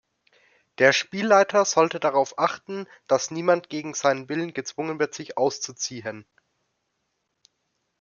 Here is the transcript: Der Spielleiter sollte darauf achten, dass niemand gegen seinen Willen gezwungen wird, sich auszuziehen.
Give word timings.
Der 0.79 0.93
Spielleiter 0.93 1.63
sollte 1.63 1.99
darauf 1.99 2.39
achten, 2.39 2.87
dass 3.05 3.29
niemand 3.29 3.69
gegen 3.69 3.93
seinen 3.93 4.29
Willen 4.29 4.51
gezwungen 4.51 4.97
wird, 4.97 5.13
sich 5.13 5.37
auszuziehen. 5.37 6.25